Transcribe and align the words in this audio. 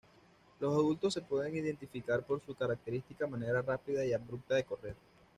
Los 0.59 0.73
adultos 0.73 1.13
se 1.13 1.21
pueden 1.21 1.55
identificar 1.57 2.25
por 2.25 2.41
su 2.43 2.55
característica 2.55 3.27
manera 3.27 3.61
rápida 3.61 4.03
y 4.03 4.13
abrupta 4.13 4.55
de 4.55 4.63
correr. 4.63 4.95